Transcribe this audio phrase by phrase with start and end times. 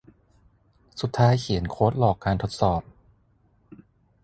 [1.01, 2.81] สุดท้ายเขียนโค้ดหลอกการทดสอบ